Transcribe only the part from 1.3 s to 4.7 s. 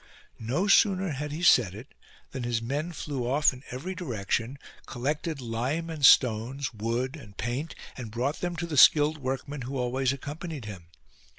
he said it than his men flew off in every direction,